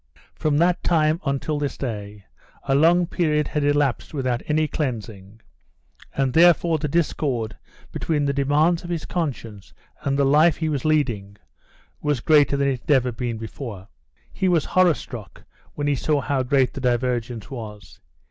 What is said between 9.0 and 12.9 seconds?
conscience and the life he was leading was greater than it had